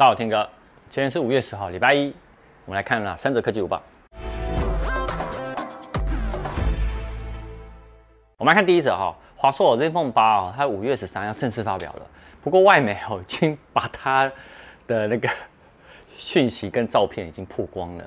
[0.00, 0.48] 大家好，天哥，
[0.88, 2.10] 今天是五月十号，礼拜一，
[2.64, 3.82] 我们来看啦三则科技午报。
[8.38, 12.06] 我们来看第一则哈，华硕 ZenFone 八哦，它五月十三要正式发表了，
[12.42, 14.32] 不过外媒哦已经把它
[14.86, 15.28] 的那个
[16.16, 18.04] 讯息跟照片已经曝光了。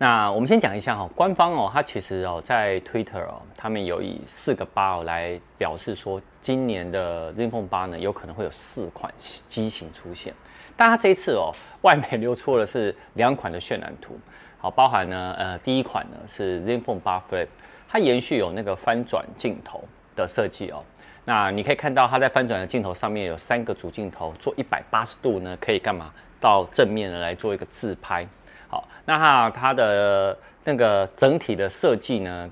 [0.00, 10.32] 那我们先讲一下哈，官方哦，它其实哦在 Twitter 哦，他们有以四个八哦来表示说，今年的 ZenFone 8呢有可能会有四款机型出现。
[10.76, 11.50] 但它这一次哦，
[11.82, 14.16] 外媒流出的是两款的渲染图，
[14.58, 17.48] 好，包含呢呃第一款呢是 ZenFone 8 Flip，
[17.88, 19.82] 它延续有那个翻转镜头
[20.14, 20.84] 的设计哦。
[21.24, 26.12] 那你可以看到它在翻转的镜头上面有三个主镜头，做一百八十度呢可以干嘛？
[26.38, 28.24] 到正面呢来做一个自拍。
[28.68, 32.50] 好，那它它的那个整体的设计呢，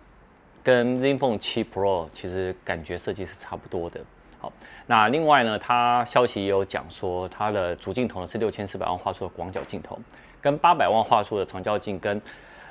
[0.63, 4.01] 跟 ZenFone 7 Pro 其实感觉设计是差不多的。
[4.41, 4.53] 好，
[4.87, 9.99] 那另外呢，它消息也有讲说，它的主镜头呢是六千四百万画素的广角镜头，
[10.41, 12.21] 跟八百万画素的长焦镜，跟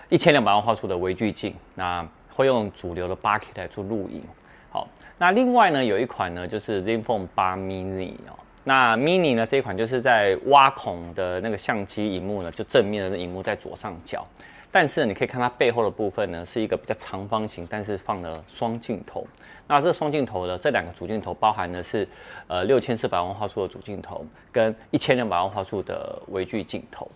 [0.09, 1.55] 一千两百万画素的微距镜。
[1.75, 4.23] 那会用主流的八 K 来做录影。
[4.71, 4.87] 好，
[5.17, 8.37] 那另外呢，有一款呢就是 ZenFone 8 Mini 哦。
[8.67, 14.25] 那 mini 呢，这一款就是在挖孔的那个相机萤幕呢，就正面的萤幕在左上角，
[14.71, 19.25] 但是你可以看它背后的部分呢，是一个比较长方形，但是放了双镜头。
[19.67, 22.07] 那这双镜头的这两个主镜头包含的是
[22.47, 27.09] 呃六千四百万画素的主镜头跟一千两百万画素的微距镜头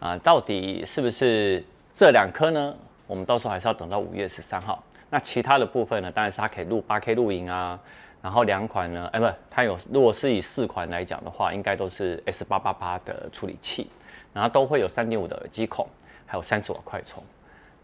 [0.00, 2.74] 啊、到底是不是这两颗呢？
[3.06, 4.82] 我们到时候还是要等到五月十三号。
[5.10, 7.78] 那其他的部分呢，当然是它可以录八 K 录影啊。
[8.20, 13.88] 然后两款呢，哎，不，它有，如果是以四款来讲的话，应该都是 S 八八八的处理器，
[14.32, 15.88] 然后都会有三点五的耳机孔，
[16.26, 17.22] 还有三十瓦快充。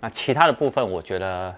[0.00, 1.55] 那其他的部分，我觉得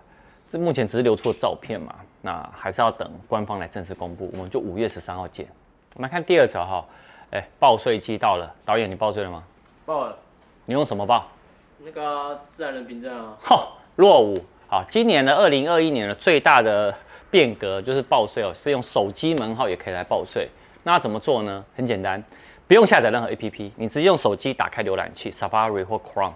[0.48, 4.30] 这目前只是流出的照片嘛，那还是要等官方来正式公布。
[4.34, 5.46] 我们就五月十三号见。
[5.94, 6.84] 我们来看第二则哈，
[7.30, 9.42] 哎，报税季到了，导演你报税了吗？
[9.86, 10.14] 报了。
[10.66, 11.26] 你用什么报？
[11.78, 13.36] 那个自然人凭证啊。
[13.40, 14.36] 吼，落伍。
[14.68, 16.94] 好，今年的二零二一年的最大的。
[17.30, 20.48] 变革就是报税哦，是用手机门号也可以来报税。
[20.82, 21.64] 那怎么做呢？
[21.74, 22.22] 很简单，
[22.68, 26.32] 不用下载任何 APP，你直接用手机打开浏览器 Safari 或 Chrome。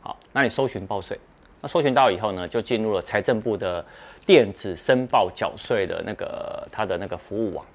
[0.00, 1.18] 好，那你搜寻报税，
[1.60, 3.84] 那搜寻到以后呢，就进入了财政部的
[4.24, 7.66] 电子申报缴税的那个它的那个服务网。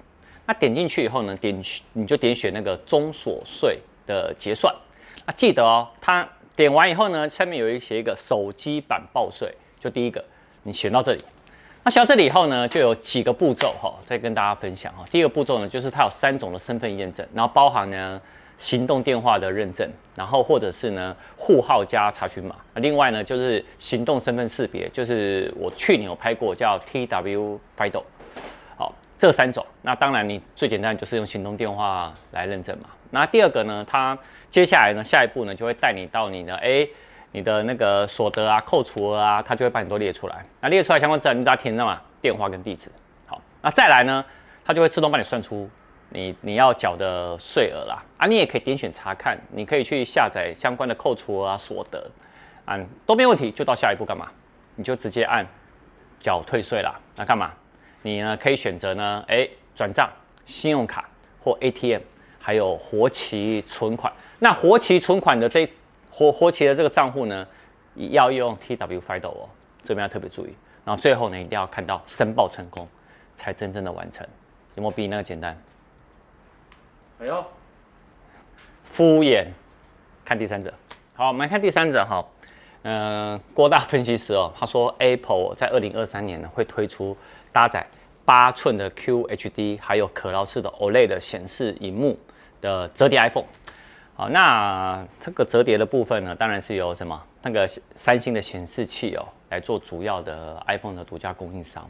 [0.46, 1.62] 那点进去以后呢，点
[1.92, 4.74] 你就点选那个中所税的结算。
[5.26, 10.24] 那记得哦，它点完以后呢，下面有一写一个手机版报税，就第一个
[10.62, 11.20] 你选到这里。
[11.86, 15.04] 那选到这里以后呢，就有几个步骤哈，再跟大家分享哈。
[15.08, 18.20] 第一个步骤呢，就是它有三种的身份验证，然后包含呢
[18.58, 22.56] 行动电话的认证，然后或者是呢户号加查询码。
[22.74, 28.02] 另外呢就是行动身份识别，就是我去年有拍过叫 TW FIDO。
[28.76, 29.64] 好，这三种。
[29.82, 32.88] 那当然你最简单就是用行动电话来认证嘛。
[33.12, 34.18] 那第二个呢，它
[34.50, 36.88] 接下来呢下一步呢就会带你到你的哎。
[37.36, 40.42] 你的那个所得啊、扣除额啊，它就会把你都列出来。
[40.58, 42.90] 那列出来相关资料，你只要填上嘛，电话跟地址。
[43.26, 44.24] 好，那再来呢，
[44.64, 45.68] 它就会自动帮你算出
[46.08, 48.02] 你你要缴的税额啦。
[48.16, 52.10] 啊，你也可以点选查看，你可以去下载相关的扣除额啊、所得，
[52.64, 53.50] 啊，都没问题。
[53.50, 54.28] 就到下一步干嘛？
[54.74, 55.46] 你就直接按
[56.18, 56.98] 缴退税啦。
[57.16, 57.52] 那干嘛？
[58.00, 60.08] 你呢可以选择呢，哎，转账、
[60.46, 61.06] 信用卡
[61.44, 62.00] 或 ATM，
[62.38, 64.10] 还有活期存款。
[64.38, 65.68] 那活期存款的这
[66.16, 67.46] 活活期的这个账户呢，
[67.94, 69.46] 要用 TW FIDO 哦，
[69.82, 70.56] 这边要特别注意。
[70.82, 72.88] 然后最后呢，一定要看到申报成功，
[73.36, 74.26] 才真正的完成。
[74.76, 75.54] 有没有比那个简单？
[77.20, 77.44] 哎呦，
[78.86, 79.48] 敷衍。
[80.24, 80.72] 看第三者。
[81.12, 82.24] 好，我们来看第三者哈。
[82.84, 87.14] 嗯、呃，郭大分析师哦，他说 Apple 在二零二三年呢会推出
[87.52, 87.86] 搭载
[88.24, 92.18] 八寸的 QHD，还有可绕式的 OLED 的显示荧幕
[92.62, 93.44] 的折叠 iPhone。
[94.18, 101.86] 好，那这个折叠的部分呢，当然是由什么那个三星的显示器哦来做主要的 iPhone 的独家供应商。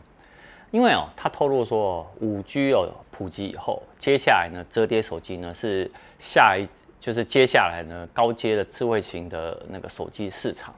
[0.73, 5.89] 因为哦，它透露说五 G 哦普及以后，接下来呢折叠手机呢是
[6.19, 6.67] 下一
[6.99, 10.75] 就是接下来呢高阶的智慧型的那个手机市场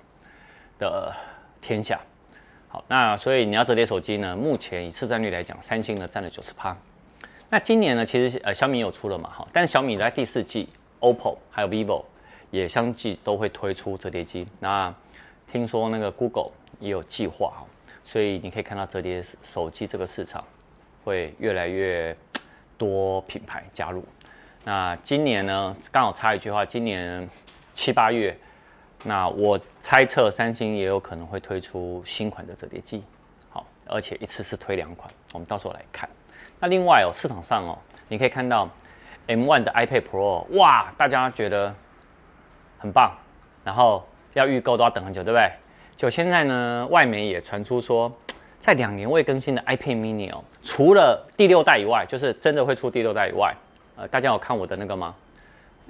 [0.78, 1.10] 的
[1.62, 1.98] 天下。
[2.68, 6.76] 好，那所以你要折叠手机呢，目前以市占率来讲，三星呢占了九十趴。
[7.48, 10.68] 那今年呢，其实呃小米有出了嘛哈，但是小米在第四季。
[11.00, 12.04] OPPO 还有 VIVO
[12.50, 14.46] 也相继都会推出折叠机。
[14.58, 14.94] 那
[15.50, 16.50] 听说那个 Google
[16.80, 17.64] 也有计划，
[18.04, 20.44] 所以你可以看到折叠手机这个市场
[21.04, 22.16] 会越来越
[22.76, 24.04] 多品牌加入。
[24.64, 27.28] 那今年呢，刚好插一句话，今年
[27.74, 28.36] 七八月，
[29.04, 33.02] 那我猜测三星也有可能会推出新款的折叠机。
[33.50, 36.08] 好，而且一次是推两款，我们到时候来看。
[36.58, 37.78] 那另外哦，市场上哦，
[38.08, 38.68] 你可以看到。
[39.28, 41.72] M1 的 iPad Pro，哇，大家觉得
[42.78, 43.12] 很棒，
[43.62, 45.52] 然后要预购都要等很久，对不对？
[45.96, 48.10] 就现在呢，外媒也传出说，
[48.60, 53.54] 在两年未更新的 iPad Mini 哦，除了第六代以外，就是真的会出第六代以外，
[53.96, 55.14] 呃，大家有看我的那个吗？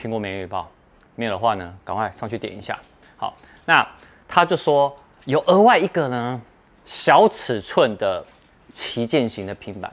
[0.00, 0.70] 苹果每日预报，
[1.14, 2.78] 没有的话呢，赶快上去点一下。
[3.16, 3.34] 好，
[3.66, 3.86] 那
[4.26, 4.94] 他就说
[5.26, 6.40] 有额外一个呢，
[6.84, 8.24] 小尺寸的
[8.72, 9.92] 旗舰型的平板，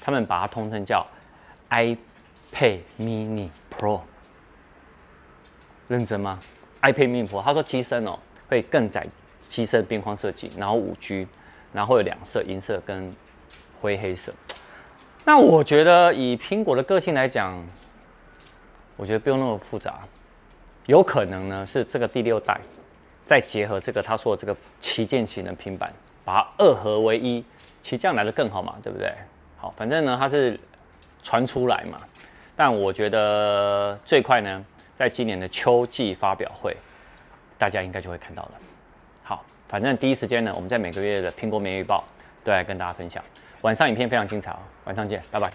[0.00, 1.04] 他们把它通称叫
[1.68, 1.96] i
[2.52, 4.00] iPad Mini Pro。
[5.88, 6.38] 认真吗
[6.82, 8.18] ？iPad Mini Pro，他说机身哦
[8.48, 9.06] 会更窄，
[9.48, 11.26] 机身边框设计，然后五 G，
[11.72, 13.14] 然后有两色，银色跟
[13.80, 14.32] 灰黑色。
[15.24, 17.66] 那我觉得以苹果的个性来讲。
[19.00, 20.00] 我觉得不用那么复杂，
[20.86, 22.60] 有可能呢是这个第六代，
[23.24, 27.44] 再结合这个他说的这个旗舰型的平板，把它二合为一，
[27.80, 29.14] 其实这样来的更好嘛，对不对？
[29.56, 30.58] 好，反正呢它是
[31.22, 32.00] 传出来嘛，
[32.58, 34.64] 但我觉得最快呢，
[34.98, 36.76] 在今年的秋季发表会，
[37.56, 38.50] 大家应该就会看到了。
[39.22, 42.02] 好，反正第一时间呢，我们在每个月的苹果每日报
[42.42, 43.22] 都来跟大家分享。
[43.60, 45.48] 晚上影片非常精彩哦，晚上见，拜拜。